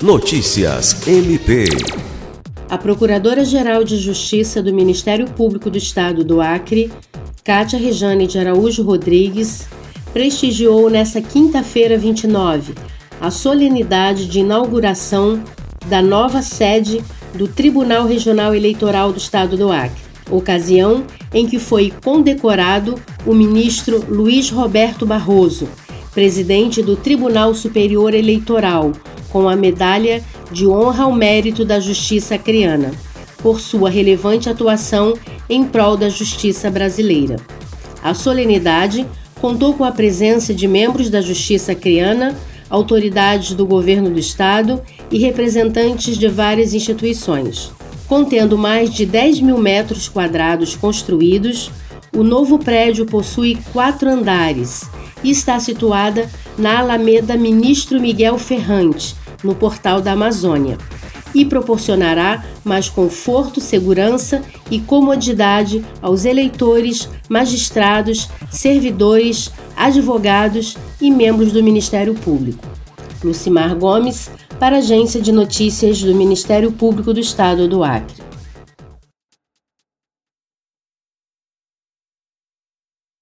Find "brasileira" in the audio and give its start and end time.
36.70-37.36